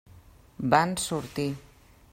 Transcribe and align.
Van 0.73 0.97
sortir. 1.05 1.49